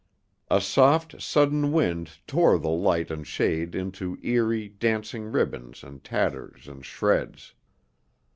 [0.49, 6.67] A soft, sudden wind tore the light and shade into eerie, dancing ribbons and tatters
[6.67, 7.53] and shreds.